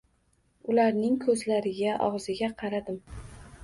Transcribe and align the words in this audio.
Ularning 0.71 1.19
ko`zlariga, 1.27 1.95
og`ziga 2.09 2.53
qaradim 2.65 3.03